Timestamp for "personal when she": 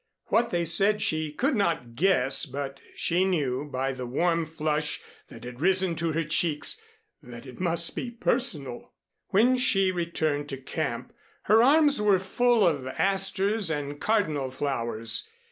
8.09-9.91